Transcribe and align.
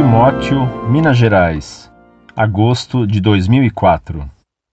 Timóteo, 0.00 0.88
Minas 0.88 1.18
Gerais, 1.18 1.92
agosto 2.34 3.06
de 3.06 3.20
2004. 3.20 4.24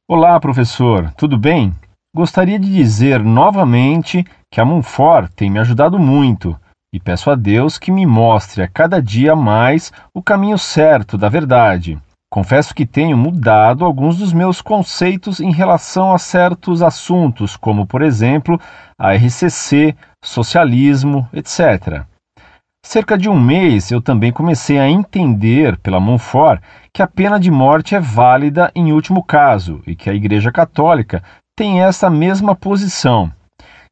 Olá, 0.10 0.40
professor, 0.40 1.12
tudo 1.18 1.38
bem? 1.38 1.74
Gostaria 2.16 2.58
de 2.58 2.74
dizer 2.74 3.22
novamente 3.22 4.26
que 4.50 4.62
a 4.62 4.64
Monfort 4.64 5.30
tem 5.36 5.50
me 5.52 5.60
ajudado 5.60 6.00
muito 6.00 6.58
e 6.96 7.00
peço 7.00 7.30
a 7.30 7.36
Deus 7.36 7.78
que 7.78 7.92
me 7.92 8.06
mostre 8.06 8.64
a 8.64 8.70
cada 8.70 9.02
dia 9.02 9.36
mais 9.36 9.92
o 10.14 10.24
caminho 10.24 10.58
certo 10.58 11.18
da 11.18 11.28
verdade. 11.28 12.00
Confesso 12.32 12.74
que 12.74 12.86
tenho 12.86 13.18
mudado 13.18 13.84
alguns 13.84 14.18
dos 14.18 14.32
meus 14.32 14.62
conceitos 14.62 15.42
em 15.42 15.52
relação 15.52 16.14
a 16.14 16.18
certos 16.18 16.82
assuntos, 16.82 17.58
como, 17.58 17.86
por 17.86 18.02
exemplo, 18.02 18.58
a 18.98 19.14
RCC, 19.14 19.94
socialismo, 20.24 21.28
etc. 21.34 22.06
Cerca 22.90 23.18
de 23.18 23.28
um 23.28 23.38
mês 23.38 23.92
eu 23.92 24.02
também 24.02 24.32
comecei 24.32 24.80
a 24.80 24.88
entender 24.88 25.76
pela 25.80 26.00
Monfort 26.00 26.62
que 26.94 27.02
a 27.02 27.06
pena 27.06 27.38
de 27.38 27.52
morte 27.52 27.96
é 27.96 28.00
válida 28.00 28.72
em 28.74 28.94
último 28.94 29.22
caso 29.22 29.82
e 29.86 29.94
que 29.94 30.10
a 30.10 30.14
Igreja 30.14 30.54
Católica 30.54 31.22
tem 31.54 31.82
essa 31.82 32.10
mesma 32.10 32.56
posição. 32.56 33.30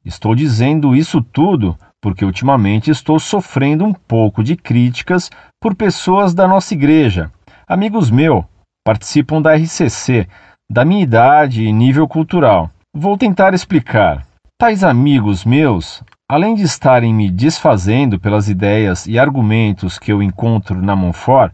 Estou 0.05 0.34
dizendo 0.34 0.95
isso 0.95 1.21
tudo 1.21 1.77
porque 2.02 2.23
ultimamente 2.23 2.90
estou 2.90 3.20
sofrendo 3.20 3.84
um 3.84 3.91
pouco 3.91 4.41
de 4.41 4.55
críticas 4.55 5.30
por 5.62 5.76
pessoas 5.76 6.34
da 6.34 6.48
nossa 6.48 6.73
igreja, 6.73 7.30
amigos 7.68 8.09
meus, 8.09 8.46
participam 8.82 9.41
da 9.41 9.57
RCC, 9.57 10.26
da 10.71 10.85
minha 10.85 11.04
idade 11.04 11.66
e 11.66 11.73
nível 11.73 12.07
cultural. 12.07 12.71
Vou 12.96 13.18
tentar 13.18 13.54
explicar. 13.54 14.26
Tais 14.57 14.85
amigos 14.85 15.43
meus, 15.43 16.02
além 16.27 16.55
de 16.55 16.63
estarem 16.63 17.13
me 17.13 17.29
desfazendo 17.29 18.20
pelas 18.20 18.49
ideias 18.49 19.05
e 19.05 19.20
argumentos 19.20 19.99
que 19.99 20.12
eu 20.12 20.23
encontro 20.23 20.81
na 20.81 20.95
Monfort, 20.95 21.54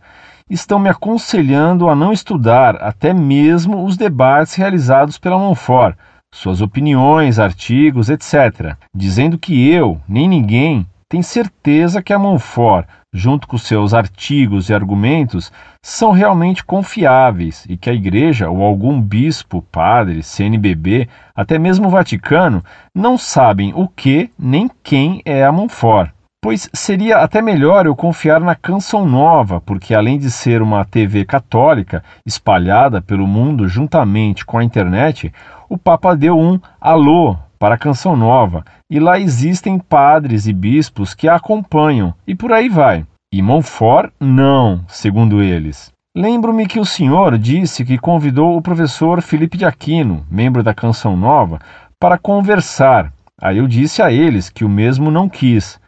estão 0.50 0.80
me 0.80 0.90
aconselhando 0.90 1.90
a 1.90 1.96
não 1.96 2.14
estudar 2.14 2.76
até 2.78 3.14
mesmo 3.14 3.86
os 3.86 3.98
debates 3.98 4.56
realizados 4.56 5.18
pela 5.18 5.38
Monfort 5.38 5.98
suas 6.34 6.62
opiniões, 6.62 7.40
artigos, 7.40 8.10
etc., 8.10 8.76
dizendo 8.96 9.38
que 9.38 9.70
eu, 9.70 10.00
nem 10.08 10.30
ninguém, 10.30 10.88
tem 11.12 11.22
certeza 11.22 12.02
que 12.02 12.14
a 12.14 12.18
Monfort, 12.18 12.88
junto 13.14 13.46
com 13.46 13.58
seus 13.58 13.94
artigos 13.94 14.70
e 14.70 14.74
argumentos, 14.74 15.52
são 15.84 16.12
realmente 16.12 16.64
confiáveis 16.64 17.66
e 17.68 17.76
que 17.76 17.90
a 17.90 17.94
Igreja 17.94 18.50
ou 18.50 18.64
algum 18.64 19.02
bispo, 19.02 19.62
padre, 19.62 20.24
CNBB, 20.24 21.10
até 21.36 21.60
mesmo 21.60 21.88
o 21.88 21.90
Vaticano, 21.90 22.64
não 22.96 23.18
sabem 23.18 23.74
o 23.76 23.90
que 23.90 24.32
nem 24.40 24.72
quem 24.82 25.22
é 25.26 25.44
a 25.44 25.52
Monfort. 25.52 26.12
Pois 26.42 26.70
seria 26.72 27.18
até 27.18 27.42
melhor 27.42 27.86
eu 27.86 27.94
confiar 27.94 28.40
na 28.40 28.56
Canção 28.56 29.06
Nova, 29.06 29.60
porque 29.60 29.94
além 29.94 30.18
de 30.18 30.32
ser 30.32 30.62
uma 30.62 30.86
TV 30.86 31.26
católica 31.26 32.02
espalhada 32.26 33.02
pelo 33.02 33.28
mundo 33.28 33.68
juntamente 33.68 34.46
com 34.46 34.58
a 34.58 34.64
internet, 34.64 35.30
o 35.68 35.78
Papa 35.78 36.16
deu 36.16 36.40
um 36.40 36.58
alô 36.80 37.36
para 37.62 37.76
a 37.76 37.78
Canção 37.78 38.16
Nova 38.18 38.66
e 38.90 39.00
lá 39.00 39.20
existem 39.20 39.78
padres 39.78 40.48
e 40.48 40.52
bispos 40.52 41.14
que 41.14 41.28
a 41.28 41.36
acompanham 41.36 42.12
e 42.26 42.34
por 42.34 42.52
aí 42.52 42.68
vai. 42.68 43.06
E 43.32 43.40
Montfort, 43.40 44.12
não, 44.20 44.84
segundo 44.88 45.44
eles. 45.44 45.92
Lembro-me 46.18 46.66
que 46.66 46.80
o 46.80 46.86
senhor 46.86 47.38
disse 47.38 47.86
que 47.86 48.00
convidou 48.00 48.58
o 48.58 48.64
professor 48.64 49.22
Felipe 49.22 49.60
de 49.60 49.66
Aquino, 49.66 50.26
membro 50.28 50.64
da 50.64 50.74
Canção 50.74 51.16
Nova, 51.16 51.60
para 52.00 52.18
conversar. 52.18 53.14
Aí 53.40 53.60
eu 53.60 53.68
disse 53.68 54.02
a 54.02 54.12
eles 54.12 54.50
que 54.50 54.66
o 54.66 54.70
mesmo 54.70 55.12
não 55.12 55.30
quis. 55.30 55.80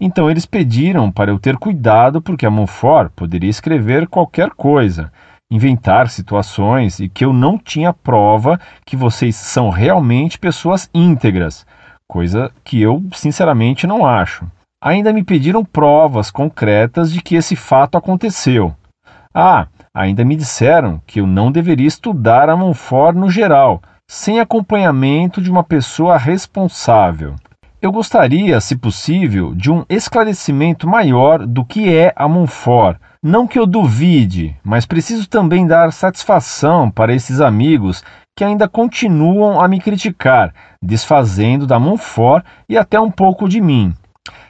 Então 0.00 0.28
eles 0.28 0.46
pediram 0.46 1.12
para 1.12 1.30
eu 1.30 1.38
ter 1.38 1.56
cuidado 1.58 2.20
porque 2.20 2.44
a 2.44 2.50
Monfort 2.50 3.12
poderia 3.14 3.50
escrever 3.50 4.08
qualquer 4.08 4.50
coisa, 4.50 5.12
inventar 5.50 6.08
situações 6.08 7.00
e 7.00 7.08
que 7.08 7.24
eu 7.24 7.32
não 7.32 7.58
tinha 7.58 7.92
prova 7.92 8.60
que 8.84 8.96
vocês 8.96 9.34
são 9.34 9.68
realmente 9.68 10.38
pessoas 10.38 10.88
íntegras, 10.94 11.66
coisa 12.08 12.52
que 12.64 12.80
eu 12.80 13.02
sinceramente 13.12 13.86
não 13.86 14.06
acho. 14.06 14.46
Ainda 14.82 15.12
me 15.12 15.24
pediram 15.24 15.64
provas 15.64 16.30
concretas 16.30 17.12
de 17.12 17.20
que 17.20 17.34
esse 17.34 17.56
fato 17.56 17.98
aconteceu. 17.98 18.74
Ah, 19.34 19.66
ainda 19.94 20.24
me 20.24 20.34
disseram 20.34 21.02
que 21.06 21.20
eu 21.20 21.26
não 21.26 21.52
deveria 21.52 21.86
estudar 21.86 22.48
a 22.48 22.56
Monfort 22.56 23.16
no 23.16 23.30
geral, 23.30 23.82
sem 24.10 24.40
acompanhamento 24.40 25.40
de 25.40 25.50
uma 25.50 25.62
pessoa 25.62 26.16
responsável. 26.16 27.36
Eu 27.80 27.92
gostaria, 27.92 28.60
se 28.60 28.76
possível, 28.76 29.54
de 29.54 29.70
um 29.70 29.84
esclarecimento 29.88 30.88
maior 30.88 31.46
do 31.46 31.64
que 31.64 31.94
é 31.94 32.12
a 32.16 32.26
Monfort. 32.28 32.98
Não 33.22 33.46
que 33.46 33.58
eu 33.58 33.66
duvide, 33.66 34.56
mas 34.64 34.86
preciso 34.86 35.28
também 35.28 35.66
dar 35.66 35.92
satisfação 35.92 36.90
para 36.90 37.14
esses 37.14 37.38
amigos 37.38 38.02
que 38.34 38.42
ainda 38.42 38.66
continuam 38.66 39.60
a 39.60 39.68
me 39.68 39.78
criticar, 39.78 40.54
desfazendo 40.82 41.66
da 41.66 41.78
Monfort 41.78 42.42
e 42.66 42.78
até 42.78 42.98
um 42.98 43.10
pouco 43.10 43.46
de 43.46 43.60
mim. 43.60 43.92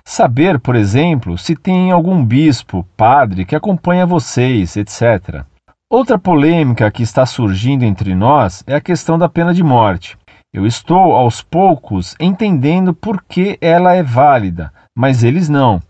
Saber, 0.05 0.61
por 0.61 0.77
exemplo, 0.77 1.37
se 1.37 1.57
tem 1.57 1.91
algum 1.91 2.25
bispo, 2.25 2.87
padre 2.97 3.45
que 3.45 3.57
acompanha 3.57 4.07
vocês, 4.07 4.77
etc. 4.77 5.43
Outra 5.91 6.17
polêmica 6.17 6.93
que 6.93 7.03
está 7.03 7.27
surgindo 7.27 7.85
entre 7.85 8.15
nós 8.15 8.63
é 8.69 8.77
a 8.77 8.81
questão 8.81 9.19
da 9.19 9.29
pena 9.29 9.53
de 9.53 9.65
morte. 9.65 10.17
Eu 10.55 10.65
estou, 10.65 11.17
aos 11.17 11.43
poucos, 11.43 12.15
entendendo 12.21 12.95
por 12.95 13.21
que 13.25 13.59
ela 13.61 13.95
é 13.95 14.03
válida, 14.05 14.73
mas 14.97 15.25
eles 15.25 15.49
não. 15.49 15.83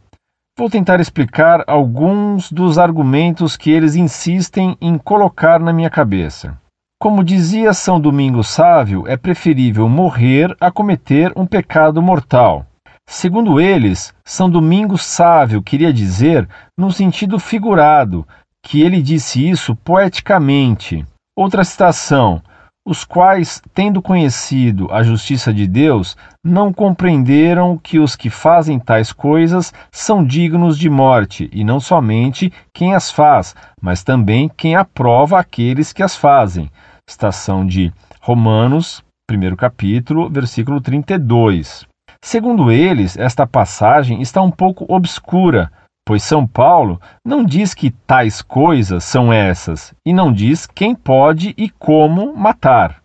Vou 0.60 0.69
tentar 0.69 1.00
explicar 1.00 1.65
alguns 1.66 2.53
dos 2.53 2.76
argumentos 2.76 3.56
que 3.56 3.71
eles 3.71 3.97
insistem 3.97 4.76
em 4.78 4.98
colocar 4.98 5.59
na 5.59 5.72
minha 5.72 5.88
cabeça. 5.88 6.54
Como 7.00 7.25
dizia 7.25 7.72
São 7.72 7.98
Domingos 7.98 8.48
Sávio, 8.48 9.09
é 9.09 9.16
preferível 9.16 9.88
morrer 9.88 10.54
a 10.60 10.70
cometer 10.70 11.32
um 11.34 11.47
pecado 11.47 12.03
mortal. 12.03 12.66
Segundo 13.09 13.59
eles, 13.59 14.12
São 14.22 14.50
Domingos 14.50 15.03
Sávio 15.03 15.62
queria 15.62 15.94
dizer 15.94 16.47
no 16.76 16.93
sentido 16.93 17.38
figurado, 17.38 18.28
que 18.62 18.82
ele 18.82 19.00
disse 19.00 19.49
isso 19.49 19.75
poeticamente. 19.75 21.06
Outra 21.34 21.65
citação: 21.65 22.43
os 22.87 23.05
quais, 23.05 23.63
tendo 23.75 24.01
conhecido 24.01 24.89
a 24.91 25.03
justiça 25.03 25.53
de 25.53 25.67
Deus, 25.67 26.17
não 26.43 26.73
compreenderam 26.73 27.79
que 27.79 27.99
os 27.99 28.17
que 28.17 28.31
fazem 28.31 28.79
tais 28.79 29.13
coisas 29.13 29.73
são 29.93 30.25
dignos 30.25 30.79
de 30.79 30.89
morte, 30.89 31.49
e 31.53 31.63
não 31.63 31.79
somente 31.79 32.53
quem 32.73 32.95
as 32.95 33.11
faz, 33.11 33.55
mas 33.81 34.03
também 34.03 34.51
quem 34.57 34.75
aprova 34.75 35.39
aqueles 35.39 35.93
que 35.93 36.03
as 36.03 36.17
fazem. 36.17 36.71
Estação 37.09 37.67
de 37.67 37.93
Romanos, 38.21 39.05
primeiro 39.27 39.57
capítulo, 39.57 40.31
versículo 40.31 40.81
32. 40.81 41.87
Segundo 42.23 42.71
eles, 42.71 43.17
esta 43.17 43.47
passagem 43.47 44.21
está 44.21 44.43
um 44.43 44.51
pouco 44.51 44.85
obscura, 44.89 45.71
pois 46.10 46.25
São 46.25 46.44
Paulo 46.44 47.00
não 47.25 47.44
diz 47.44 47.72
que 47.72 47.88
tais 47.88 48.43
coisas 48.43 49.04
são 49.04 49.32
essas, 49.32 49.94
e 50.04 50.12
não 50.12 50.32
diz 50.32 50.66
quem 50.66 50.93
pode 50.93 51.54
e 51.56 51.71
como 51.71 52.34
matar. 52.37 52.97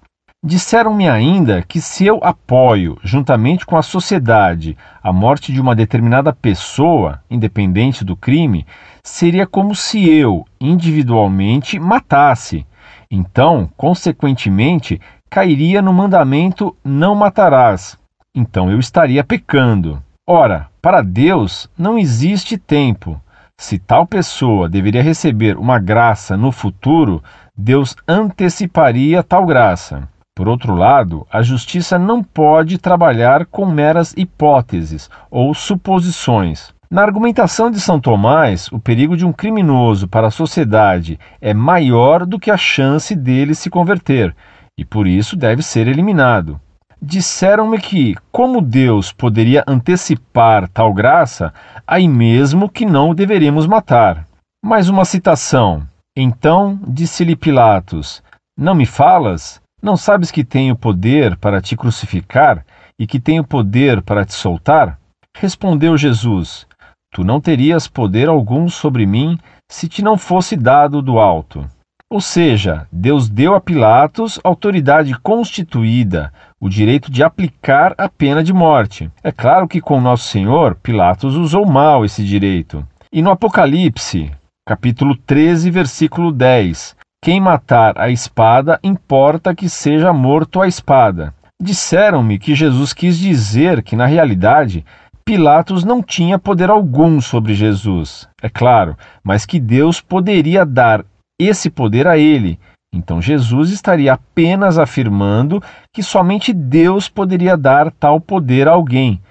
Disseram-me 0.43 1.07
ainda 1.07 1.61
que 1.61 1.79
se 1.79 2.03
eu 2.03 2.19
apoio, 2.23 2.97
juntamente 3.03 3.63
com 3.63 3.77
a 3.77 3.83
sociedade, 3.83 4.75
a 5.03 5.13
morte 5.13 5.53
de 5.53 5.61
uma 5.61 5.75
determinada 5.75 6.33
pessoa, 6.33 7.21
independente 7.29 8.03
do 8.03 8.15
crime, 8.15 8.65
seria 9.03 9.45
como 9.45 9.75
se 9.75 10.09
eu, 10.09 10.43
individualmente, 10.59 11.77
matasse. 11.77 12.65
Então, 13.11 13.69
consequentemente, 13.77 14.99
cairia 15.29 15.79
no 15.79 15.93
mandamento 15.93 16.75
não 16.83 17.13
matarás. 17.13 17.99
Então 18.33 18.71
eu 18.71 18.79
estaria 18.79 19.23
pecando. 19.23 20.01
Ora, 20.27 20.69
para 20.81 21.03
Deus 21.03 21.69
não 21.77 21.99
existe 21.99 22.57
tempo. 22.57 23.21
Se 23.59 23.77
tal 23.77 24.07
pessoa 24.07 24.67
deveria 24.67 25.03
receber 25.03 25.55
uma 25.55 25.77
graça 25.77 26.35
no 26.35 26.51
futuro, 26.51 27.23
Deus 27.55 27.95
anteciparia 28.07 29.21
tal 29.21 29.45
graça. 29.45 30.09
Por 30.35 30.49
outro 30.49 30.73
lado, 30.73 31.27
a 31.31 31.43
justiça 31.43 31.99
não 31.99 32.23
pode 32.23 32.79
trabalhar 32.79 33.45
com 33.45 33.67
meras 33.67 34.15
hipóteses 34.17 35.11
ou 35.29 35.53
suposições. 35.53 36.73
Na 36.89 37.03
argumentação 37.03 37.69
de 37.69 37.79
São 37.79 37.99
Tomás, 37.99 38.67
o 38.71 38.79
perigo 38.79 39.15
de 39.15 39.27
um 39.27 39.31
criminoso 39.31 40.07
para 40.07 40.27
a 40.27 40.31
sociedade 40.31 41.19
é 41.39 41.53
maior 41.53 42.25
do 42.25 42.39
que 42.39 42.49
a 42.49 42.57
chance 42.57 43.15
dele 43.15 43.53
se 43.53 43.69
converter, 43.69 44.35
e 44.75 44.83
por 44.83 45.05
isso 45.05 45.35
deve 45.35 45.61
ser 45.61 45.87
eliminado. 45.87 46.59
Disseram-me 47.07 47.77
que, 47.77 48.15
como 48.31 48.59
Deus 48.59 49.11
poderia 49.11 49.63
antecipar 49.67 50.67
tal 50.67 50.91
graça, 50.91 51.53
aí 51.85 52.07
mesmo 52.07 52.67
que 52.67 52.83
não 52.83 53.11
o 53.11 53.13
deveríamos 53.13 53.67
matar. 53.67 54.25
Mais 54.65 54.89
uma 54.89 55.05
citação. 55.05 55.87
Então 56.17 56.79
disse-lhe 56.87 57.35
Pilatos: 57.35 58.23
Não 58.57 58.73
me 58.73 58.87
falas? 58.87 59.61
Não 59.83 59.95
sabes 59.95 60.31
que 60.31 60.43
tenho 60.43 60.75
poder 60.75 61.37
para 61.37 61.61
te 61.61 61.77
crucificar 61.77 62.65
e 62.99 63.05
que 63.05 63.19
tenho 63.19 63.43
poder 63.43 64.01
para 64.01 64.25
te 64.25 64.33
soltar? 64.33 64.97
Respondeu 65.37 65.95
Jesus: 65.95 66.65
Tu 67.13 67.23
não 67.23 67.39
terias 67.39 67.87
poder 67.87 68.27
algum 68.27 68.67
sobre 68.67 69.05
mim 69.05 69.37
se 69.71 69.87
te 69.87 70.01
não 70.01 70.17
fosse 70.17 70.55
dado 70.55 71.03
do 71.03 71.19
alto. 71.19 71.69
Ou 72.09 72.21
seja, 72.21 72.87
Deus 72.91 73.27
deu 73.27 73.55
a 73.55 73.59
Pilatos 73.59 74.39
autoridade 74.43 75.17
constituída, 75.19 76.31
o 76.59 76.69
direito 76.69 77.11
de 77.11 77.23
aplicar 77.23 77.93
a 77.97 78.07
pena 78.07 78.43
de 78.43 78.53
morte. 78.53 79.09
É 79.23 79.31
claro 79.31 79.67
que 79.67 79.81
com 79.81 79.99
Nosso 79.99 80.29
Senhor, 80.29 80.75
Pilatos 80.75 81.35
usou 81.35 81.65
mal 81.65 82.05
esse 82.05 82.23
direito. 82.23 82.85
E 83.11 83.21
no 83.21 83.31
Apocalipse, 83.31 84.31
capítulo 84.67 85.15
13, 85.15 85.69
versículo 85.69 86.31
10, 86.31 86.95
quem 87.23 87.39
matar 87.39 87.97
a 87.97 88.09
espada, 88.09 88.79
importa 88.83 89.55
que 89.55 89.67
seja 89.67 90.13
morto 90.13 90.61
a 90.61 90.67
espada. 90.67 91.33
Disseram-me 91.61 92.37
que 92.37 92.53
Jesus 92.53 92.93
quis 92.93 93.17
dizer 93.17 93.81
que, 93.81 93.95
na 93.95 94.05
realidade, 94.05 94.85
Pilatos 95.25 95.83
não 95.83 96.03
tinha 96.03 96.37
poder 96.37 96.69
algum 96.69 97.19
sobre 97.19 97.55
Jesus, 97.55 98.29
é 98.41 98.47
claro, 98.47 98.95
mas 99.23 99.43
que 99.43 99.59
Deus 99.59 99.99
poderia 99.99 100.63
dar 100.63 101.03
esse 101.39 101.69
poder 101.69 102.05
a 102.07 102.15
ele. 102.15 102.59
Então 102.95 103.21
Jesus 103.21 103.71
estaria 103.71 104.13
apenas 104.13 104.79
afirmando 104.79 105.61
que 105.93 106.01
somente 106.01 106.53
Deus 106.53 107.09
poderia 107.09 107.57
dar 107.57 107.91
tal 107.91 108.21
poder 108.21 108.69
a 108.69 108.71
alguém, 108.71 109.21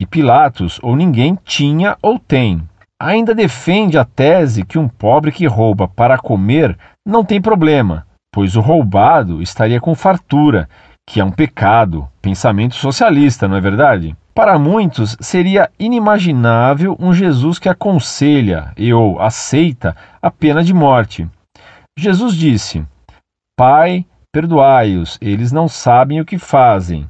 e 0.00 0.06
Pilatos 0.06 0.80
ou 0.82 0.96
ninguém 0.96 1.38
tinha 1.44 1.98
ou 2.00 2.18
tem. 2.18 2.62
Ainda 2.98 3.34
defende 3.34 3.98
a 3.98 4.04
tese 4.04 4.64
que 4.64 4.78
um 4.78 4.88
pobre 4.88 5.30
que 5.30 5.46
rouba 5.46 5.86
para 5.86 6.16
comer 6.16 6.76
não 7.06 7.22
tem 7.22 7.40
problema, 7.40 8.06
pois 8.32 8.56
o 8.56 8.60
roubado 8.60 9.42
estaria 9.42 9.80
com 9.80 9.94
fartura, 9.94 10.68
que 11.06 11.20
é 11.20 11.24
um 11.24 11.30
pecado, 11.30 12.08
pensamento 12.22 12.74
socialista, 12.74 13.46
não 13.46 13.56
é 13.56 13.60
verdade? 13.60 14.16
Para 14.34 14.58
muitos, 14.58 15.16
seria 15.20 15.68
inimaginável 15.78 16.96
um 16.98 17.12
Jesus 17.12 17.58
que 17.58 17.68
aconselha 17.68 18.72
e 18.76 18.92
ou 18.94 19.20
aceita 19.20 19.94
a 20.22 20.30
pena 20.30 20.62
de 20.62 20.72
morte. 20.72 21.28
Jesus 21.98 22.34
disse: 22.34 22.82
Pai, 23.60 24.06
perdoai-os, 24.32 25.18
eles 25.20 25.52
não 25.52 25.68
sabem 25.68 26.18
o 26.18 26.24
que 26.24 26.38
fazem. 26.38 27.06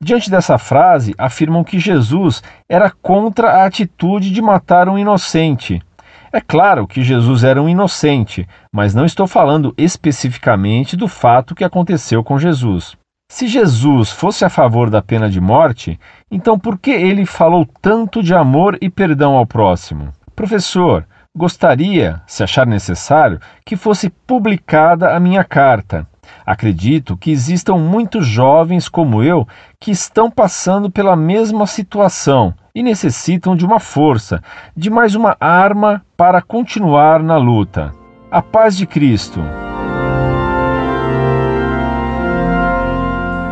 Diante 0.00 0.30
dessa 0.30 0.56
frase, 0.56 1.12
afirmam 1.18 1.64
que 1.64 1.80
Jesus 1.80 2.40
era 2.68 2.88
contra 2.88 3.50
a 3.50 3.64
atitude 3.64 4.30
de 4.30 4.40
matar 4.40 4.88
um 4.88 4.96
inocente. 4.96 5.82
É 6.32 6.40
claro 6.40 6.86
que 6.86 7.02
Jesus 7.02 7.42
era 7.42 7.60
um 7.60 7.68
inocente, 7.68 8.46
mas 8.72 8.94
não 8.94 9.04
estou 9.04 9.26
falando 9.26 9.74
especificamente 9.76 10.96
do 10.96 11.08
fato 11.08 11.52
que 11.52 11.64
aconteceu 11.64 12.22
com 12.22 12.38
Jesus. 12.38 12.96
Se 13.28 13.48
Jesus 13.48 14.08
fosse 14.08 14.44
a 14.44 14.48
favor 14.48 14.90
da 14.90 15.02
pena 15.02 15.28
de 15.28 15.40
morte, 15.40 15.98
então 16.30 16.56
por 16.56 16.78
que 16.78 16.92
ele 16.92 17.26
falou 17.26 17.66
tanto 17.82 18.22
de 18.22 18.36
amor 18.36 18.78
e 18.80 18.88
perdão 18.88 19.34
ao 19.34 19.44
próximo? 19.44 20.12
Professor, 20.36 21.04
gostaria, 21.38 22.20
se 22.26 22.42
achar 22.42 22.66
necessário, 22.66 23.40
que 23.64 23.76
fosse 23.76 24.10
publicada 24.10 25.16
a 25.16 25.20
minha 25.20 25.44
carta. 25.44 26.06
Acredito 26.44 27.16
que 27.16 27.30
existam 27.30 27.76
muitos 27.76 28.26
jovens 28.26 28.88
como 28.88 29.22
eu 29.22 29.46
que 29.80 29.90
estão 29.90 30.30
passando 30.30 30.90
pela 30.90 31.16
mesma 31.16 31.66
situação 31.66 32.52
e 32.74 32.82
necessitam 32.82 33.56
de 33.56 33.64
uma 33.64 33.80
força, 33.80 34.42
de 34.76 34.90
mais 34.90 35.14
uma 35.14 35.36
arma 35.40 36.02
para 36.16 36.42
continuar 36.42 37.22
na 37.22 37.36
luta. 37.38 37.92
A 38.30 38.42
paz 38.42 38.76
de 38.76 38.86
Cristo. 38.86 39.40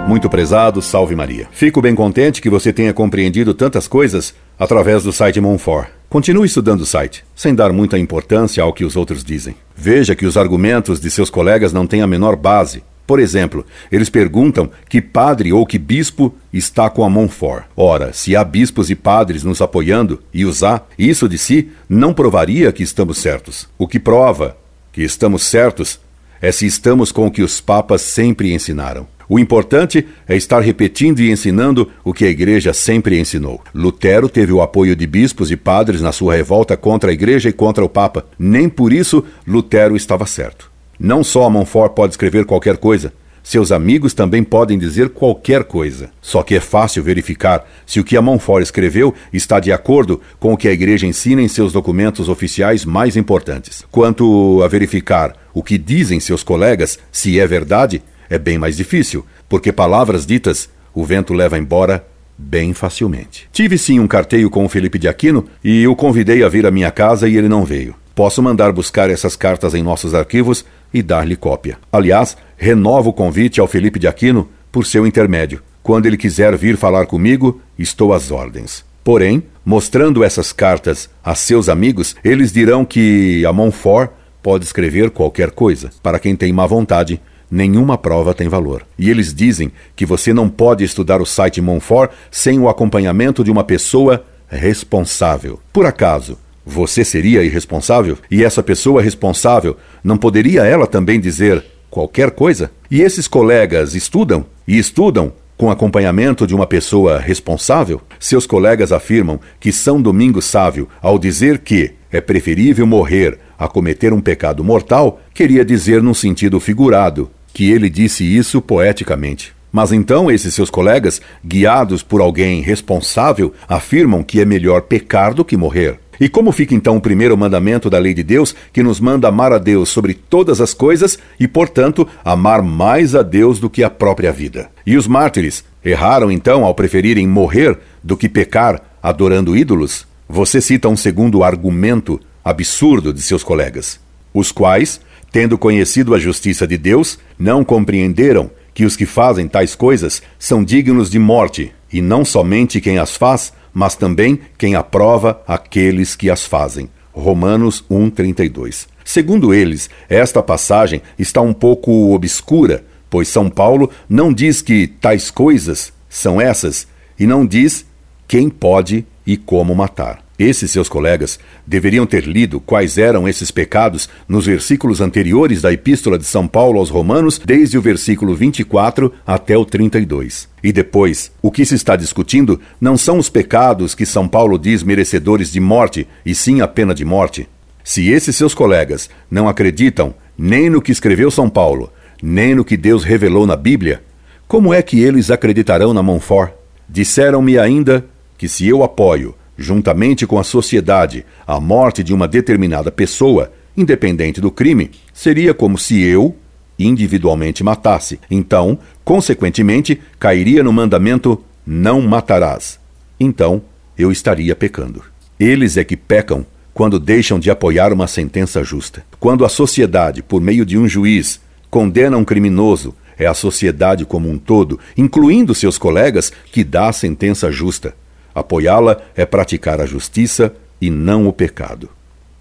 Muito 0.07 0.29
prezado, 0.29 0.83
salve 0.83 1.17
Maria. 1.17 1.49
Fico 1.51 1.81
bem 1.81 1.95
contente 1.95 2.43
que 2.43 2.51
você 2.51 2.73
tenha 2.73 2.93
compreendido 2.93 3.55
tantas 3.55 3.89
coisas 3.89 4.35
através 4.59 5.03
do 5.03 5.13
site 5.13 5.41
Monfort. 5.41 5.96
Continue 6.17 6.47
estudando 6.47 6.81
o 6.81 6.87
site, 6.87 7.23
sem 7.35 7.55
dar 7.55 7.75
muita 7.75 7.99
importância 7.99 8.63
ao 8.63 8.73
que 8.73 8.87
os 8.87 8.97
outros 8.97 9.23
dizem. 9.23 9.55
Veja 9.77 10.15
que 10.15 10.25
os 10.25 10.39
argumentos 10.39 10.99
de 10.99 11.11
seus 11.11 11.29
colegas 11.29 11.75
não 11.75 11.87
têm 11.87 12.01
a 12.01 12.07
menor 12.07 12.37
base. 12.37 12.83
Por 13.07 13.21
exemplo, 13.21 13.67
eles 13.93 14.09
perguntam 14.09 14.71
que 14.89 15.03
padre 15.03 15.53
ou 15.53 15.67
que 15.67 15.79
bispo 15.79 16.35
está 16.51 16.89
com 16.89 17.05
a 17.05 17.11
Monfort. 17.11 17.67
Ora, 17.77 18.15
se 18.15 18.35
há 18.35 18.43
bispos 18.43 18.89
e 18.89 18.95
padres 18.95 19.45
nos 19.45 19.61
apoiando 19.61 20.19
e 20.33 20.47
os 20.47 20.63
há, 20.63 20.81
isso 20.99 21.29
de 21.29 21.37
si 21.37 21.69
não 21.87 22.15
provaria 22.15 22.73
que 22.73 22.83
estamos 22.83 23.19
certos. 23.19 23.69
O 23.77 23.87
que 23.87 24.01
prova 24.01 24.57
que 24.95 25.03
estamos 25.03 25.43
certos 25.43 26.01
é 26.41 26.51
se 26.51 26.65
estamos 26.65 27.13
com 27.13 27.27
o 27.27 27.31
que 27.31 27.43
os 27.43 27.61
papas 27.61 28.01
sempre 28.01 28.55
ensinaram. 28.55 29.07
O 29.29 29.39
importante 29.39 30.07
é 30.29 30.37
estar 30.37 30.61
repetindo 30.61 31.21
e 31.21 31.31
ensinando 31.31 31.91
o 32.05 32.13
que 32.13 32.25
a 32.25 32.31
Igreja 32.31 32.73
sempre 32.73 33.19
ensinou. 33.19 33.61
Lutero 33.75 34.29
teve 34.29 34.53
o 34.53 34.63
apoio 34.63 34.95
de 34.95 35.07
bispos 35.07 35.51
e 35.51 35.57
padres 35.57 36.01
na 36.01 36.13
sua 36.13 36.35
revolta 36.35 36.77
contra 36.77 37.11
a 37.11 37.13
Igreja 37.13 37.49
e 37.49 37.53
contra 37.53 37.85
o 37.85 37.89
Papa. 37.89 38.25
Nem 38.39 38.69
por 38.69 38.93
isso 38.93 39.25
Lutero 39.47 39.97
estava 39.97 40.27
certo. 40.27 40.71
Não 40.99 41.25
só 41.25 41.45
a 41.45 41.51
Montfort 41.51 41.93
pode 41.93 42.13
escrever 42.13 42.45
qualquer 42.45 42.77
coisa, 42.77 43.13
seus 43.43 43.71
amigos 43.71 44.13
também 44.13 44.43
podem 44.43 44.77
dizer 44.77 45.11
qualquer 45.11 45.63
coisa. 45.63 46.11
Só 46.21 46.43
que 46.43 46.57
é 46.57 46.61
fácil 46.61 47.05
verificar 47.05 47.65
se 47.87 48.01
o 48.01 48.05
que 48.05 48.17
a 48.17 48.23
Montfort 48.23 48.63
escreveu 48.63 49.15
está 49.33 49.61
de 49.61 49.71
acordo 49.71 50.21
com 50.41 50.53
o 50.53 50.57
que 50.57 50.67
a 50.67 50.73
Igreja 50.73 51.07
ensina 51.07 51.41
em 51.41 51.47
seus 51.47 51.73
documentos 51.73 52.29
oficiais 52.29 52.85
mais 52.85 53.17
importantes. 53.17 53.85
Quanto 53.91 54.61
a 54.65 54.69
verificar 54.69 55.33
o 55.55 55.63
que 55.63 55.79
dizem 55.79 56.19
seus 56.19 56.43
colegas, 56.43 56.99
se 57.13 57.39
é 57.39 57.47
verdade, 57.47 58.03
é 58.29 58.39
bem 58.39 58.59
mais 58.59 58.77
difícil, 58.77 59.25
porque 59.49 59.73
palavras 59.73 60.27
ditas 60.27 60.69
o 60.95 61.05
vento 61.05 61.35
leva 61.35 61.59
embora 61.59 62.07
bem 62.39 62.75
facilmente. 62.75 63.49
Tive 63.53 63.79
sim 63.79 63.99
um 63.99 64.07
carteio 64.07 64.51
com 64.51 64.65
o 64.65 64.69
Felipe 64.69 64.99
de 64.99 65.09
Aquino 65.09 65.47
e 65.63 65.87
o 65.87 65.97
convidei 65.97 66.43
a 66.43 66.49
vir 66.49 66.67
à 66.67 66.71
minha 66.71 66.91
casa 66.91 67.29
e 67.29 67.37
ele 67.37 67.49
não 67.49 67.65
veio. 67.65 67.95
Posso 68.15 68.43
mandar 68.43 68.73
buscar 68.73 69.11
essas 69.11 69.37
cartas 69.37 69.75
em 69.75 69.83
nossos 69.83 70.15
arquivos 70.15 70.65
e 70.93 71.03
dar-lhe 71.03 71.37
cópia. 71.37 71.79
Aliás, 71.93 72.37
renovo 72.57 73.11
o 73.11 73.13
convite 73.13 73.61
ao 73.61 73.67
Felipe 73.67 73.99
de 73.99 74.09
Aquino 74.09 74.49
por 74.73 74.87
seu 74.87 75.07
intermédio. 75.07 75.63
Quando 75.83 76.07
ele 76.07 76.17
quiser 76.17 76.57
vir 76.57 76.77
falar 76.77 77.07
comigo, 77.07 77.61
estou 77.79 78.13
às 78.13 78.31
ordens. 78.31 78.85
Porém, 79.05 79.43
mostrando 79.65 80.25
essas 80.25 80.53
cartas 80.53 81.09
a 81.23 81.35
seus 81.35 81.69
amigos, 81.69 82.17
eles 82.25 82.53
dirão 82.53 82.85
que 82.85 83.45
a 83.47 83.53
Montfort 83.53 84.11
pode 84.43 84.65
escrever 84.65 85.11
qualquer 85.11 85.51
coisa. 85.51 85.91
Para 86.03 86.19
quem 86.19 86.35
tem 86.35 86.53
má 86.53 86.67
vontade, 86.67 87.21
nenhuma 87.51 87.97
prova 87.97 88.35
tem 88.35 88.49
valor. 88.49 88.87
E 88.99 89.11
eles 89.11 89.33
dizem 89.33 89.73
que 89.95 90.07
você 90.07 90.33
não 90.33 90.49
pode 90.49 90.85
estudar 90.85 91.21
o 91.21 91.27
site 91.27 91.61
Monfort 91.61 92.11
sem 92.31 92.59
o 92.59 92.69
acompanhamento 92.69 93.43
de 93.43 93.51
uma 93.51 93.65
pessoa 93.65 94.25
responsável. 94.49 95.59
Por 95.73 95.87
acaso, 95.87 96.39
você 96.65 97.05
seria 97.05 97.45
irresponsável? 97.45 98.19
E 98.31 98.45
essa 98.45 98.63
pessoa 98.63 99.01
responsável 99.01 99.77
não 100.03 100.17
poderia 100.17 100.65
ela 100.65 100.87
também 100.87 101.21
dizer 101.21 101.65
qualquer 101.89 102.33
coisa? 102.33 102.71
E 102.91 103.01
esses 103.01 103.29
colegas 103.29 103.95
estudam 103.95 104.45
e 104.67 104.77
estudam 104.77 105.33
com 105.57 105.71
acompanhamento 105.71 106.47
de 106.47 106.55
uma 106.55 106.67
pessoa 106.67 107.19
responsável? 107.19 108.03
Seus 108.19 108.47
colegas 108.47 108.93
afirmam 108.93 109.41
que 109.61 109.73
São 109.73 110.03
Domingos 110.03 110.45
Sávio, 110.45 110.89
ao 111.01 111.19
dizer 111.19 111.61
que 111.61 111.93
é 112.11 112.21
preferível 112.21 112.87
morrer 112.87 113.39
a 113.59 113.69
cometer 113.69 114.13
um 114.13 114.21
pecado 114.21 114.63
mortal, 114.63 115.21
queria 115.33 115.65
dizer 115.65 116.03
num 116.03 116.15
sentido 116.15 116.61
figurado 116.61 117.31
que 117.57 117.73
ele 117.73 117.89
disse 117.89 118.23
isso 118.23 118.61
poeticamente. 118.61 119.55
Mas 119.73 119.91
então 119.91 120.31
esses 120.31 120.53
seus 120.53 120.69
colegas, 120.69 121.23
guiados 121.43 122.03
por 122.03 122.21
alguém 122.21 122.61
responsável, 122.61 123.55
afirmam 123.67 124.23
que 124.23 124.43
é 124.43 124.45
melhor 124.45 124.83
pecar 124.83 125.33
do 125.33 125.43
que 125.43 125.57
morrer. 125.57 125.99
E 126.21 126.29
como 126.29 126.53
fica 126.53 126.75
então 126.75 126.99
o 126.99 127.01
primeiro 127.01 127.35
mandamento 127.35 127.89
da 127.89 127.99
lei 127.99 128.13
de 128.13 128.23
Deus, 128.23 128.55
que 128.75 128.83
nos 128.83 129.01
manda 129.01 129.29
amar 129.29 129.55
a 129.55 129.59
Deus 129.59 129.89
sobre 129.89 130.13
todas 130.13 130.61
as 130.61 130.75
coisas 130.75 131.19
e, 131.41 131.49
portanto, 131.49 132.07
amar 132.23 132.61
mais 132.61 133.15
a 133.15 133.23
Deus 133.23 133.59
do 133.59 133.71
que 133.71 133.83
a 133.83 133.89
própria 133.89 134.31
vida? 134.31 134.69
E 134.85 134.95
os 134.95 135.07
mártires 135.07 135.65
erraram 135.83 136.31
então 136.31 136.63
ao 136.63 136.75
preferirem 136.75 137.27
morrer 137.27 137.79
do 138.05 138.19
que 138.19 138.29
pecar 138.29 138.83
adorando 139.03 139.57
ídolos? 139.57 140.07
Você 140.29 140.61
cita 140.61 140.91
um 140.91 140.97
segundo 140.97 141.43
argumento 141.43 142.21
absurdo 142.45 143.15
de 143.15 143.23
seus 143.23 143.43
colegas, 143.43 143.99
os 144.35 144.53
quais 144.53 145.01
Tendo 145.31 145.59
conhecido 145.59 146.15
a 146.15 146.19
justiça 146.19 146.67
de 146.67 146.79
Deus, 146.79 147.19
não 147.39 147.65
compreenderam 147.65 148.51
que 148.73 148.85
os 148.85 148.97
que 148.97 149.07
fazem 149.07 149.49
tais 149.49 149.75
coisas 149.75 150.23
são 150.39 150.63
dignos 150.63 151.11
de 151.11 151.19
morte, 151.19 151.73
e 151.93 152.03
não 152.03 152.25
somente 152.25 152.81
quem 152.81 152.99
as 152.99 153.17
faz, 153.17 153.53
mas 153.73 153.95
também 153.95 154.41
quem 154.59 154.75
aprova 154.75 155.43
aqueles 155.47 156.15
que 156.15 156.31
as 156.31 156.45
fazem. 156.45 156.89
Romanos 157.13 157.85
1:32. 157.91 158.87
Segundo 159.05 159.55
eles, 159.55 159.89
esta 160.09 160.43
passagem 160.43 161.01
está 161.19 161.41
um 161.41 161.55
pouco 161.55 162.13
obscura, 162.13 162.85
pois 163.09 163.29
São 163.29 163.49
Paulo 163.49 163.91
não 164.09 164.33
diz 164.33 164.61
que 164.61 164.87
tais 164.87 165.31
coisas 165.31 165.93
são 166.09 166.41
essas 166.41 166.87
e 167.19 167.27
não 167.27 167.47
diz 167.47 167.87
quem 168.27 168.51
pode 168.51 169.07
e 169.27 169.37
como 169.37 169.75
matar. 169.75 170.26
Esses 170.39 170.71
seus 170.71 170.89
colegas 170.89 171.39
deveriam 171.67 172.05
ter 172.05 172.25
lido 172.25 172.61
quais 172.61 172.99
eram 172.99 173.27
esses 173.27 173.51
pecados 173.51 174.09
nos 174.29 174.45
versículos 174.45 175.01
anteriores 175.01 175.63
da 175.63 175.73
Epístola 175.73 176.19
de 176.19 176.25
São 176.25 176.47
Paulo 176.47 176.79
aos 176.79 176.91
Romanos, 176.91 177.41
desde 177.43 177.79
o 177.79 177.83
versículo 177.83 178.35
24 178.35 179.13
até 179.27 179.57
o 179.57 179.65
32. 179.65 180.47
E 180.63 180.73
depois, 180.73 181.33
o 181.41 181.51
que 181.51 181.65
se 181.65 181.75
está 181.75 181.97
discutindo 181.97 182.61
não 182.79 182.99
são 182.99 183.19
os 183.19 183.31
pecados 183.31 183.95
que 183.95 184.05
São 184.05 184.29
Paulo 184.29 184.59
diz 184.59 184.83
merecedores 184.83 185.51
de 185.51 185.61
morte, 185.61 186.07
e 186.25 186.35
sim 186.35 186.61
a 186.61 186.69
pena 186.69 186.95
de 186.95 187.05
morte. 187.05 187.49
Se 187.83 188.11
esses 188.11 188.37
seus 188.37 188.53
colegas 188.53 189.09
não 189.31 189.49
acreditam 189.49 190.15
nem 190.37 190.69
no 190.69 190.83
que 190.83 190.93
escreveu 190.93 191.31
São 191.31 191.49
Paulo, 191.49 191.91
nem 192.23 192.55
no 192.55 192.65
que 192.65 192.77
Deus 192.77 193.05
revelou 193.05 193.47
na 193.47 193.57
Bíblia, 193.57 194.03
como 194.47 194.75
é 194.75 194.83
que 194.83 195.01
eles 195.01 195.31
acreditarão 195.31 195.95
na 195.95 196.03
Monfort? 196.03 196.53
Disseram-me 196.89 197.59
ainda 197.59 198.05
que 198.37 198.49
se 198.49 198.67
eu 198.67 198.83
apoio, 198.83 199.35
juntamente 199.57 200.27
com 200.27 200.39
a 200.39 200.45
sociedade, 200.45 201.25
a 201.47 201.61
morte 201.61 202.03
de 202.03 202.13
uma 202.13 202.29
determinada 202.29 202.91
pessoa, 202.91 203.53
independente 203.77 204.41
do 204.41 204.51
crime, 204.51 204.91
seria 205.13 205.55
como 205.55 205.79
se 205.79 206.03
eu, 206.03 206.35
individualmente, 206.79 207.65
matasse. 207.65 208.19
Então, 208.31 208.79
consequentemente, 209.05 210.01
cairia 210.19 210.63
no 210.63 210.73
mandamento: 210.73 211.43
não 211.67 212.01
matarás. 212.03 212.79
Então, 213.19 213.63
eu 213.97 214.13
estaria 214.13 214.55
pecando. 214.55 215.03
Eles 215.39 215.77
é 215.77 215.85
que 215.85 215.97
pecam 215.97 216.45
quando 216.73 216.99
deixam 216.99 217.39
de 217.39 217.51
apoiar 217.51 217.93
uma 217.93 218.07
sentença 218.07 218.63
justa. 218.63 219.03
Quando 219.19 219.45
a 219.45 219.49
sociedade, 219.49 220.23
por 220.23 220.41
meio 220.41 220.67
de 220.67 220.77
um 220.77 220.87
juiz, 220.87 221.41
condena 221.71 222.19
um 222.19 222.25
criminoso, 222.25 222.95
é 223.19 223.27
a 223.27 223.33
sociedade 223.33 224.05
como 224.05 224.29
um 224.29 224.37
todo, 224.39 224.79
incluindo 224.97 225.55
seus 225.55 225.79
colegas, 225.79 226.31
que 226.53 226.63
dá 226.63 226.89
a 226.89 226.93
sentença 226.93 227.51
justa. 227.51 227.95
Apoiá-la 228.37 228.99
é 229.17 229.25
praticar 229.25 229.81
a 229.81 229.87
justiça 229.87 230.55
e 230.79 230.91
não 230.91 231.27
o 231.27 231.33
pecado. 231.33 231.89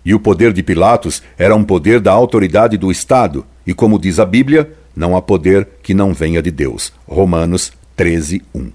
E 0.03 0.13
o 0.13 0.19
poder 0.19 0.51
de 0.51 0.61
Pilatos 0.61 1.23
era 1.37 1.55
um 1.55 1.63
poder 1.63 2.01
da 2.01 2.11
autoridade 2.11 2.77
do 2.77 2.91
Estado, 2.91 3.45
e 3.65 3.73
como 3.73 3.97
diz 3.97 4.19
a 4.19 4.25
Bíblia, 4.25 4.73
não 4.93 5.15
há 5.15 5.21
poder 5.21 5.65
que 5.81 5.93
não 5.93 6.13
venha 6.13 6.41
de 6.41 6.51
Deus. 6.51 6.91
Romanos 7.07 7.71
13, 7.95 8.41
1. 8.53 8.71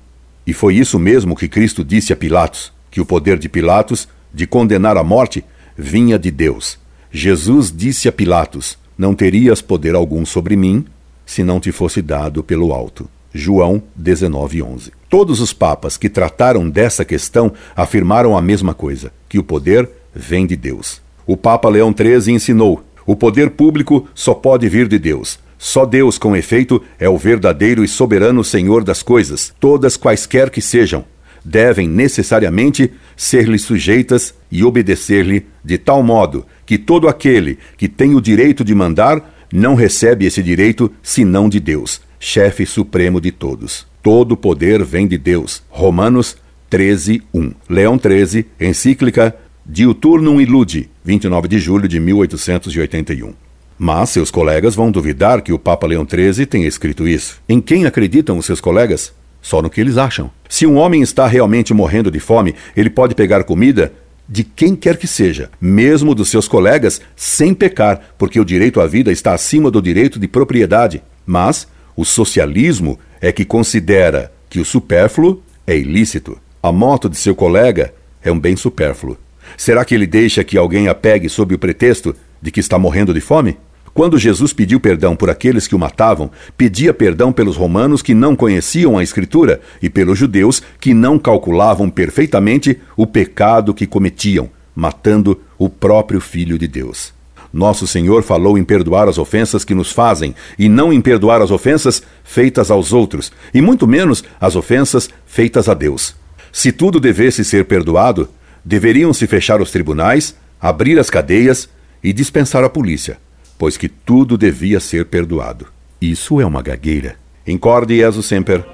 E 0.47 0.55
foi 0.55 0.77
isso 0.77 0.99
mesmo 0.99 1.37
que 1.37 1.47
Cristo 1.47 1.85
disse 1.85 2.11
a 2.11 2.17
Pilatos, 2.17 2.73
que 2.91 3.03
o 3.03 3.07
poder 3.07 3.39
de 3.39 3.51
Pilatos 3.51 4.09
de 4.33 4.47
condenar 4.47 4.97
à 4.97 5.05
morte 5.05 5.45
vinha 5.77 6.19
de 6.19 6.31
Deus. 6.31 6.79
Jesus 7.13 7.71
disse 7.71 8.09
a 8.09 8.13
Pilatos: 8.13 8.79
Não 8.97 9.15
terias 9.15 9.61
poder 9.61 9.95
algum 9.95 10.25
sobre 10.25 10.57
mim 10.57 10.87
se 11.27 11.45
não 11.45 11.61
te 11.61 11.71
fosse 11.71 12.01
dado 12.01 12.43
pelo 12.43 12.73
alto. 12.73 13.11
João 13.33 13.83
19:11. 13.97 14.93
Todos 15.09 15.41
os 15.41 15.53
papas 15.53 15.97
que 15.97 16.09
trataram 16.09 16.69
dessa 16.69 17.05
questão 17.05 17.53
afirmaram 17.75 18.37
a 18.37 18.43
mesma 18.43 18.75
coisa, 18.75 19.13
que 19.29 19.39
o 19.39 19.45
poder 19.45 19.89
vem 20.15 20.47
de 20.47 20.57
Deus. 20.57 21.01
O 21.27 21.37
Papa 21.37 21.69
Leão 21.69 21.95
XIII 21.97 22.35
ensinou: 22.35 22.85
o 23.07 23.17
poder 23.17 23.51
público 23.51 24.07
só 24.15 24.35
pode 24.35 24.69
vir 24.69 24.89
de 24.89 24.99
Deus. 24.99 25.39
Só 25.59 25.85
Deus, 25.85 26.17
com 26.17 26.35
efeito, 26.35 26.83
é 26.99 27.09
o 27.09 27.19
verdadeiro 27.19 27.85
e 27.85 27.89
soberano 27.89 28.43
Senhor 28.43 28.83
das 28.83 29.03
coisas, 29.03 29.53
todas 29.61 29.97
quaisquer 29.97 30.49
que 30.49 30.63
sejam, 30.63 31.05
devem 31.45 31.87
necessariamente 31.87 32.91
ser-lhe 33.17 33.59
sujeitas 33.59 34.35
e 34.51 34.65
obedecer-lhe 34.65 35.47
de 35.65 35.77
tal 35.77 36.03
modo 36.03 36.47
que 36.65 36.79
todo 36.79 37.09
aquele 37.09 37.59
que 37.77 37.89
tem 37.89 38.15
o 38.15 38.21
direito 38.21 38.65
de 38.65 38.75
mandar 38.75 39.35
não 39.53 39.75
recebe 39.75 40.25
esse 40.25 40.43
direito 40.43 40.91
senão 41.03 41.49
de 41.49 41.61
Deus, 41.61 42.01
chefe 42.21 42.67
supremo 42.67 43.19
de 43.19 43.33
todos. 43.33 43.87
Todo 44.03 44.37
poder 44.37 44.85
vem 44.85 45.09
de 45.09 45.17
Deus. 45.17 45.63
Romanos 45.71 46.37
13, 46.69 47.23
1. 47.33 47.53
Leão 47.69 47.99
13, 47.99 48.47
encíclica 48.61 49.35
Diuturnum 49.65 50.41
Illude, 50.41 50.91
29 51.03 51.49
de 51.49 51.59
julho 51.59 51.89
de 51.89 51.99
1881. 51.99 53.33
Mas 53.79 54.11
seus 54.11 54.31
colegas 54.31 54.75
vão 54.75 54.91
duvidar 54.91 55.41
que 55.41 55.53
o 55.53 55.59
Papa 55.59 55.87
Leão 55.87 56.07
XIII 56.07 56.45
tenha 56.45 56.69
escrito 56.69 57.09
isso. 57.09 57.41
Em 57.49 57.61
quem 57.61 57.87
acreditam 57.87 58.37
os 58.37 58.45
seus 58.45 58.61
colegas? 58.61 59.13
Só 59.41 59.63
no 59.63 59.71
que 59.71 59.81
eles 59.81 59.97
acham. 59.97 60.31
Se 60.49 60.67
um 60.67 60.77
homem 60.77 61.01
está 61.01 61.27
realmente 61.27 61.73
morrendo 61.73 62.11
de 62.11 62.21
fome, 62.21 62.55
ele 62.77 62.91
pode 62.91 63.15
pegar 63.15 63.45
comida 63.45 63.93
de 64.29 64.45
quem 64.45 64.77
quer 64.77 64.99
que 64.99 65.07
seja, 65.07 65.51
mesmo 65.61 66.15
dos 66.15 66.29
seus 66.29 66.47
colegas, 66.47 67.01
sem 67.17 67.55
pecar, 67.55 68.15
porque 68.19 68.39
o 68.39 68.45
direito 68.45 68.81
à 68.81 68.87
vida 68.87 69.11
está 69.11 69.33
acima 69.33 69.71
do 69.71 69.81
direito 69.81 70.21
de 70.21 70.29
propriedade. 70.29 71.03
Mas 71.27 71.67
o 72.01 72.05
socialismo 72.07 72.99
é 73.21 73.31
que 73.31 73.45
considera 73.45 74.33
que 74.49 74.59
o 74.59 74.65
supérfluo 74.65 75.43
é 75.67 75.77
ilícito. 75.77 76.39
A 76.63 76.73
moto 76.73 77.11
de 77.11 77.17
seu 77.19 77.35
colega 77.35 77.93
é 78.23 78.33
um 78.33 78.41
bem 78.41 78.57
supérfluo. 78.57 79.19
Será 79.55 79.85
que 79.85 79.95
ele 79.95 80.07
deixa 80.07 80.43
que 80.43 80.57
alguém 80.57 80.89
a 80.89 80.95
pegue 80.95 81.29
sob 81.29 81.55
o 81.55 81.59
pretexto 81.59 82.17
de 82.41 82.51
que 82.51 82.59
está 82.59 82.79
morrendo 82.79 83.13
de 83.13 83.21
fome? 83.21 83.59
Quando 83.93 84.19
Jesus 84.19 84.55
pediu 84.55 84.81
perdão 84.81 85.15
por 85.15 85.29
aqueles 85.29 85.69
que 85.69 85.75
o 85.75 85.79
matavam, 85.79 86.31
pedia 86.57 86.95
perdão 86.95 87.35
pelos 87.35 87.59
romanos 87.59 88.01
que 88.01 88.15
não 88.15 88.35
conheciam 88.35 88.97
a 88.97 89.03
Escritura 89.03 89.61
e 89.83 89.91
pelos 89.91 90.19
judeus 90.19 90.63
que 90.81 90.95
não 90.95 91.19
calculavam 91.19 91.91
perfeitamente 91.91 92.81
o 92.97 93.07
pecado 93.07 93.75
que 93.75 93.87
cometiam, 93.87 94.49
matando 94.75 95.39
o 95.59 95.69
próprio 95.69 96.19
Filho 96.19 96.59
de 96.59 96.67
Deus. 96.67 97.20
Nosso 97.53 97.87
Senhor 97.87 98.23
falou 98.23 98.57
em 98.57 98.65
perdoar 98.65 99.09
as 99.09 99.19
ofensas 99.19 99.65
que 99.65 99.75
nos 99.75 99.93
fazem 99.93 100.35
e 100.59 100.69
não 100.69 100.93
em 100.93 101.01
perdoar 101.01 101.43
as 101.43 101.51
ofensas 101.51 102.03
feitas 102.23 102.71
aos 102.71 102.93
outros, 102.93 103.33
e 103.53 103.61
muito 103.61 103.87
menos 103.87 104.23
as 104.41 104.57
ofensas 104.57 105.11
feitas 105.27 105.69
a 105.69 105.75
Deus. 105.75 106.15
Se 106.53 106.73
tudo 106.73 107.01
devesse 107.01 107.45
ser 107.45 107.65
perdoado, 107.65 108.29
deveriam 108.65 109.13
se 109.13 109.27
fechar 109.27 109.61
os 109.61 109.71
tribunais, 109.71 110.35
abrir 110.61 110.99
as 110.99 111.11
cadeias 111.11 111.69
e 112.03 112.13
dispensar 112.13 112.63
a 112.65 112.69
polícia 112.69 113.19
pois 113.61 113.77
que 113.77 113.91
tudo 113.91 114.39
devia 114.39 114.81
ser 114.81 115.05
perdoado. 115.05 115.67
Isso 116.01 116.41
é 116.41 116.47
uma 116.47 116.63
gagueira. 116.63 117.17
Incorde 117.47 117.95
Jesus 117.95 118.25
Semper, 118.25 118.65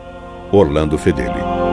Orlando 0.52 0.96
Fedeli. 0.96 1.65